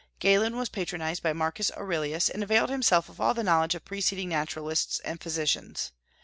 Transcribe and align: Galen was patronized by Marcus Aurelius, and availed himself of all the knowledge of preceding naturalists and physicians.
Galen 0.17 0.57
was 0.57 0.67
patronized 0.67 1.21
by 1.21 1.31
Marcus 1.31 1.71
Aurelius, 1.77 2.27
and 2.27 2.41
availed 2.41 2.71
himself 2.71 3.07
of 3.07 3.21
all 3.21 3.35
the 3.35 3.43
knowledge 3.43 3.75
of 3.75 3.85
preceding 3.85 4.29
naturalists 4.29 4.99
and 5.01 5.21
physicians. 5.21 5.91